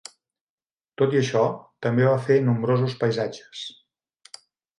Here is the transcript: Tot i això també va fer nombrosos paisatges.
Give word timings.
Tot 1.01 1.13
i 1.15 1.19
això 1.19 1.43
també 1.87 2.07
va 2.07 2.15
fer 2.29 2.39
nombrosos 2.49 2.97
paisatges. 3.05 3.63